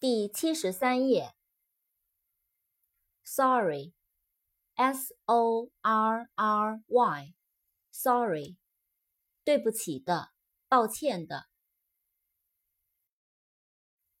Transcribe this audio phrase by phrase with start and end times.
[0.00, 1.34] 第七十三页。
[3.24, 8.56] Sorry，S O R R Y，Sorry，
[9.42, 10.32] 对不起的，
[10.68, 11.48] 抱歉的。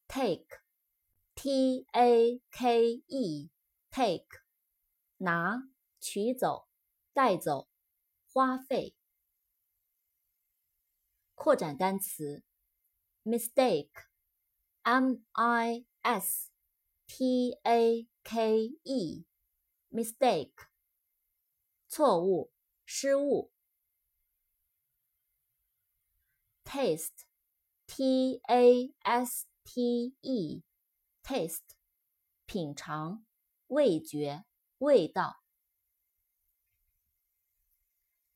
[0.08, 4.42] Take，T A K E，Take，
[5.18, 5.62] 拿，
[6.00, 6.68] 取走，
[7.12, 7.68] 带走，
[8.26, 8.96] 花费。
[11.36, 12.42] 扩展单词
[13.22, 14.07] ，Mistake。
[14.87, 16.51] M I S
[17.07, 20.67] T A K E，mistake，
[21.87, 22.51] 错误、
[22.85, 23.53] 失误。
[26.65, 31.61] Taste，T A S T E，taste，
[32.45, 33.25] 品尝、
[33.67, 34.43] 味觉、
[34.79, 35.43] 味道。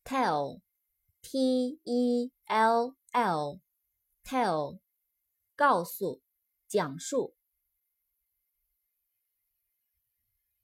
[0.04, 4.80] Tell，T E L L，tell，
[5.54, 6.22] 告诉。
[6.73, 7.37] 讲述。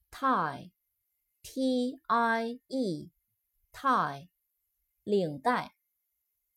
[0.10, 0.80] tie，t-i-e，tie，
[5.04, 5.76] 领带，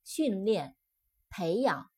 [0.04, 0.76] 训练，
[1.30, 1.90] 培养。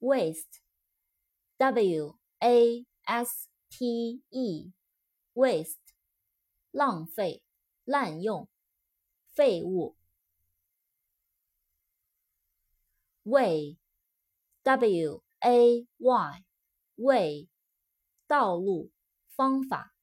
[0.00, 0.59] waste。
[1.60, 5.76] W A S T E，waste，
[6.70, 7.42] 浪费、
[7.84, 8.48] 滥用、
[9.34, 9.94] 废物。
[13.24, 17.50] Way，W A Y，way，
[18.26, 18.90] 道路、
[19.28, 19.94] 方法。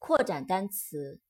[0.00, 1.20] 扩展单词